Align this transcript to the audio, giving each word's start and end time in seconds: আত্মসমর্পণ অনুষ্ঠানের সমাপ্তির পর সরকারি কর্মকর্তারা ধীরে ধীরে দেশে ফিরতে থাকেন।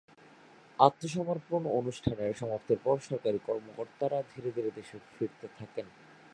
আত্মসমর্পণ 0.79 1.61
অনুষ্ঠানের 1.79 2.31
সমাপ্তির 2.35 2.79
পর 2.83 2.95
সরকারি 3.09 3.39
কর্মকর্তারা 3.47 4.19
ধীরে 4.31 4.49
ধীরে 4.55 4.71
দেশে 4.75 4.97
ফিরতে 5.13 5.47
থাকেন। 5.57 5.87